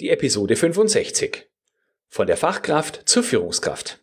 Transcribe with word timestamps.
Die 0.00 0.10
Episode 0.10 0.54
65. 0.54 1.48
Von 2.08 2.28
der 2.28 2.36
Fachkraft 2.36 3.02
zur 3.06 3.24
Führungskraft. 3.24 3.98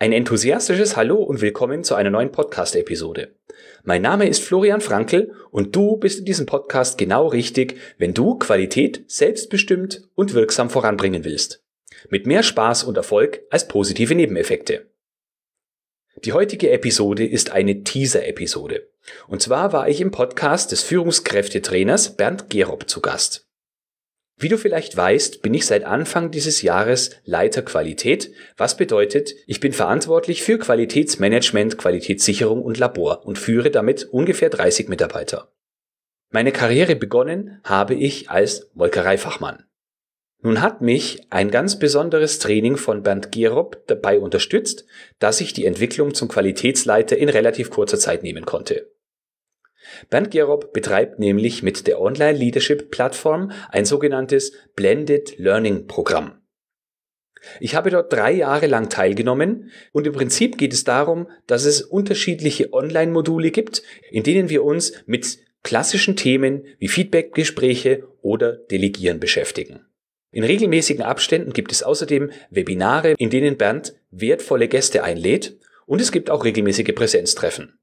Ein 0.00 0.12
enthusiastisches 0.12 0.96
Hallo 0.96 1.22
und 1.22 1.40
willkommen 1.40 1.84
zu 1.84 1.94
einer 1.94 2.10
neuen 2.10 2.32
Podcast-Episode. 2.32 3.36
Mein 3.88 4.02
Name 4.02 4.26
ist 4.28 4.42
Florian 4.42 4.80
Frankl 4.80 5.32
und 5.52 5.76
du 5.76 5.96
bist 5.96 6.18
in 6.18 6.24
diesem 6.24 6.44
Podcast 6.44 6.98
genau 6.98 7.28
richtig, 7.28 7.76
wenn 7.98 8.14
du 8.14 8.36
Qualität 8.36 9.04
selbstbestimmt 9.06 10.02
und 10.16 10.34
wirksam 10.34 10.70
voranbringen 10.70 11.24
willst. 11.24 11.62
Mit 12.10 12.26
mehr 12.26 12.42
Spaß 12.42 12.82
und 12.82 12.96
Erfolg 12.96 13.42
als 13.48 13.68
positive 13.68 14.16
Nebeneffekte. 14.16 14.90
Die 16.24 16.32
heutige 16.32 16.72
Episode 16.72 17.24
ist 17.24 17.52
eine 17.52 17.84
Teaser-Episode. 17.84 18.88
Und 19.28 19.40
zwar 19.40 19.72
war 19.72 19.88
ich 19.88 20.00
im 20.00 20.10
Podcast 20.10 20.72
des 20.72 20.82
Führungskräftetrainers 20.82 22.16
Bernd 22.16 22.50
Gerob 22.50 22.90
zu 22.90 23.00
Gast. 23.00 23.45
Wie 24.38 24.48
du 24.48 24.58
vielleicht 24.58 24.94
weißt, 24.94 25.40
bin 25.40 25.54
ich 25.54 25.64
seit 25.64 25.84
Anfang 25.84 26.30
dieses 26.30 26.60
Jahres 26.60 27.10
Leiter 27.24 27.62
Qualität, 27.62 28.32
was 28.58 28.76
bedeutet, 28.76 29.34
ich 29.46 29.60
bin 29.60 29.72
verantwortlich 29.72 30.42
für 30.42 30.58
Qualitätsmanagement, 30.58 31.78
Qualitätssicherung 31.78 32.62
und 32.62 32.78
Labor 32.78 33.24
und 33.24 33.38
führe 33.38 33.70
damit 33.70 34.04
ungefähr 34.04 34.50
30 34.50 34.88
Mitarbeiter. 34.88 35.52
Meine 36.30 36.52
Karriere 36.52 36.96
begonnen 36.96 37.60
habe 37.64 37.94
ich 37.94 38.28
als 38.30 38.68
Molkereifachmann. 38.74 39.64
Nun 40.42 40.60
hat 40.60 40.82
mich 40.82 41.22
ein 41.30 41.50
ganz 41.50 41.78
besonderes 41.78 42.38
Training 42.38 42.76
von 42.76 43.02
Bernd 43.02 43.32
Gerob 43.32 43.86
dabei 43.86 44.18
unterstützt, 44.18 44.84
dass 45.18 45.40
ich 45.40 45.54
die 45.54 45.64
Entwicklung 45.64 46.12
zum 46.12 46.28
Qualitätsleiter 46.28 47.16
in 47.16 47.30
relativ 47.30 47.70
kurzer 47.70 47.98
Zeit 47.98 48.22
nehmen 48.22 48.44
konnte. 48.44 48.92
Bernd 50.10 50.30
Gerob 50.30 50.72
betreibt 50.72 51.18
nämlich 51.18 51.62
mit 51.62 51.86
der 51.86 52.00
Online 52.00 52.38
Leadership 52.38 52.90
Plattform 52.90 53.52
ein 53.70 53.84
sogenanntes 53.84 54.52
Blended 54.74 55.38
Learning 55.38 55.86
Programm. 55.86 56.42
Ich 57.60 57.74
habe 57.74 57.90
dort 57.90 58.12
drei 58.12 58.32
Jahre 58.32 58.66
lang 58.66 58.88
teilgenommen 58.88 59.70
und 59.92 60.06
im 60.06 60.12
Prinzip 60.12 60.58
geht 60.58 60.72
es 60.72 60.84
darum, 60.84 61.28
dass 61.46 61.64
es 61.64 61.82
unterschiedliche 61.82 62.72
Online-Module 62.72 63.50
gibt, 63.50 63.82
in 64.10 64.22
denen 64.22 64.48
wir 64.48 64.64
uns 64.64 64.92
mit 65.06 65.38
klassischen 65.62 66.16
Themen 66.16 66.64
wie 66.78 66.88
Feedback-Gespräche 66.88 68.04
oder 68.20 68.52
Delegieren 68.52 69.20
beschäftigen. 69.20 69.86
In 70.32 70.44
regelmäßigen 70.44 71.02
Abständen 71.02 71.52
gibt 71.52 71.72
es 71.72 71.82
außerdem 71.82 72.30
Webinare, 72.50 73.14
in 73.18 73.30
denen 73.30 73.56
Bernd 73.56 73.94
wertvolle 74.10 74.68
Gäste 74.68 75.02
einlädt 75.02 75.56
und 75.86 76.00
es 76.00 76.12
gibt 76.12 76.30
auch 76.30 76.44
regelmäßige 76.44 76.94
Präsenztreffen. 76.94 77.78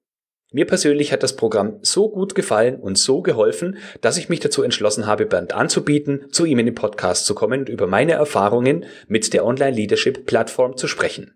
Mir 0.56 0.68
persönlich 0.68 1.12
hat 1.12 1.23
das 1.23 1.36
Programm 1.36 1.80
so 1.82 2.09
gut 2.09 2.36
gefallen 2.36 2.76
und 2.76 3.00
so 3.00 3.23
geholfen, 3.23 3.78
dass 4.02 4.18
ich 4.18 4.30
mich 4.30 4.40
dazu 4.40 4.62
entschlossen 4.62 5.08
habe, 5.08 5.26
Bernd 5.26 5.52
anzubieten, 5.52 6.26
zu 6.30 6.45
ihm 6.45 6.60
in 6.60 6.68
den 6.68 6.76
Podcast 6.76 7.26
zu 7.26 7.34
kommen 7.34 7.62
und 7.62 7.70
über 7.70 7.88
meine 7.88 8.12
Erfahrungen 8.12 8.86
mit 9.08 9.34
der 9.34 9.45
Online-Leadership-Plattform 9.45 10.78
zu 10.78 10.88
sprechen. 10.88 11.34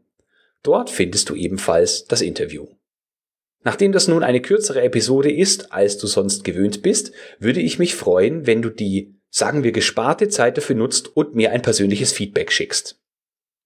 Dort 0.64 0.90
findest 0.90 1.30
du 1.30 1.36
ebenfalls 1.36 2.06
das 2.06 2.22
Interview. 2.22 2.68
Nachdem 3.64 3.92
das 3.92 4.08
nun 4.08 4.24
eine 4.24 4.42
kürzere 4.42 4.82
Episode 4.82 5.32
ist, 5.32 5.72
als 5.72 5.98
du 5.98 6.08
sonst 6.08 6.44
gewöhnt 6.44 6.82
bist, 6.82 7.12
würde 7.38 7.60
ich 7.60 7.78
mich 7.78 7.96
freuen, 7.96 8.48
wenn 8.48 8.64
du 8.64 8.70
die, 8.70 9.16
sagen 9.30 9.64
wir, 9.64 9.72
gesparte 9.72 10.30
Zeit 10.30 10.58
dafür 10.58 10.76
nutzt 10.76 11.16
und 11.16 11.36
mir 11.36 11.52
ein 11.52 11.62
persönliches 11.62 12.12
Feedback 12.12 12.52
schickst. 12.52 13.00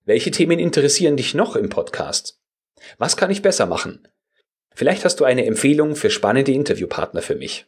Welche 0.04 0.32
Themen 0.32 0.60
interessieren 0.60 1.16
dich 1.16 1.34
noch 1.34 1.56
im 1.56 1.70
Podcast? 1.70 2.42
Was 2.98 3.16
kann 3.16 3.32
ich 3.32 3.42
besser 3.42 3.68
machen? 3.68 4.06
Vielleicht 4.74 5.06
hast 5.06 5.22
du 5.22 5.24
eine 5.24 5.46
Empfehlung 5.46 5.96
für 5.96 6.10
spannende 6.10 6.52
Interviewpartner 6.52 7.22
für 7.22 7.36
mich. 7.36 7.66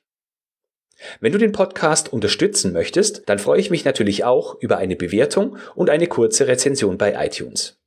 Wenn 1.19 1.31
du 1.31 1.38
den 1.38 1.52
Podcast 1.52 2.12
unterstützen 2.12 2.74
möchtest, 2.74 3.24
dann 3.28 3.40
freue 3.40 3.59
ich 3.59 3.69
mich 3.69 3.85
natürlich 3.85 4.24
auch 4.24 4.59
über 4.62 4.78
eine 4.78 4.96
Bewertung 4.96 5.58
und 5.75 5.90
eine 5.90 6.08
kurze 6.08 6.47
Rezension 6.47 6.97
bei 6.97 7.13
iTunes. 7.25 7.80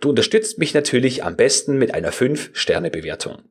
Du 0.00 0.10
unterstützt 0.10 0.58
mich 0.58 0.74
natürlich 0.74 1.24
am 1.24 1.36
besten 1.36 1.78
mit 1.78 1.94
einer 1.94 2.12
5-Sterne-Bewertung. 2.12 3.42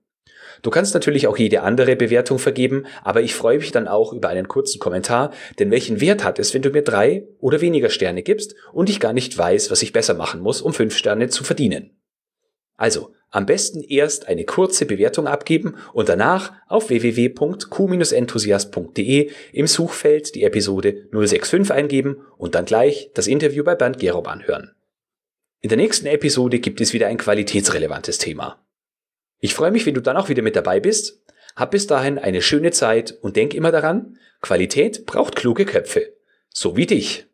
Du 0.62 0.70
kannst 0.70 0.94
natürlich 0.94 1.28
auch 1.28 1.38
jede 1.38 1.62
andere 1.62 1.96
Bewertung 1.96 2.40
vergeben, 2.40 2.86
aber 3.04 3.22
ich 3.22 3.36
freue 3.36 3.58
mich 3.58 3.72
dann 3.72 3.88
auch 3.88 4.14
über 4.14 4.30
einen 4.30 4.48
kurzen 4.48 4.80
Kommentar, 4.80 5.32
denn 5.60 5.72
welchen 5.72 6.00
Wert 6.00 6.24
hat 6.24 6.40
es, 6.40 6.54
wenn 6.54 6.62
du 6.62 6.70
mir 6.70 6.82
drei 6.82 7.28
oder 7.40 7.62
weniger 7.62 7.90
Sterne 7.90 8.24
gibst 8.24 8.56
und 8.72 8.90
ich 8.90 9.00
gar 9.00 9.14
nicht 9.14 9.38
weiß, 9.38 9.70
was 9.72 9.82
ich 9.82 9.92
besser 9.92 10.14
machen 10.14 10.42
muss, 10.42 10.62
um 10.62 10.74
5 10.74 10.96
Sterne 10.96 11.30
zu 11.30 11.44
verdienen. 11.44 11.98
Also, 12.78 13.16
am 13.36 13.46
besten 13.46 13.82
erst 13.82 14.28
eine 14.30 14.46
kurze 14.46 14.86
Bewertung 14.86 15.28
abgeben 15.28 15.76
und 15.92 16.08
danach 16.08 16.54
auf 16.68 16.88
www.q-enthusiast.de 16.90 19.30
im 19.52 19.68
Suchfeld 19.68 20.36
die 20.36 20.44
Episode 20.44 21.10
065 21.12 21.70
eingeben 21.72 22.26
und 22.38 22.56
dann 22.56 22.64
gleich 22.64 23.12
das 23.14 23.28
Interview 23.28 23.66
bei 23.66 23.76
Bernd 23.76 24.00
Gerob 24.00 24.30
anhören. 24.30 24.74
In 25.60 25.68
der 25.70 25.78
nächsten 25.78 26.06
Episode 26.06 26.60
gibt 26.60 26.80
es 26.80 26.94
wieder 26.94 27.08
ein 27.08 27.18
qualitätsrelevantes 27.18 28.20
Thema. 28.20 28.66
Ich 29.40 29.54
freue 29.54 29.72
mich, 29.72 29.86
wenn 29.86 29.96
du 29.96 30.02
dann 30.02 30.16
auch 30.16 30.30
wieder 30.30 30.42
mit 30.42 30.56
dabei 30.56 30.80
bist. 30.80 31.22
Hab 31.56 31.72
bis 31.72 31.88
dahin 31.88 32.18
eine 32.18 32.42
schöne 32.42 32.72
Zeit 32.72 33.18
und 33.22 33.36
denk 33.36 33.54
immer 33.54 33.72
daran, 33.72 34.18
Qualität 34.42 35.06
braucht 35.06 35.36
kluge 35.36 35.66
Köpfe. 35.66 36.14
So 36.50 36.78
wie 36.78 36.86
dich. 36.86 37.28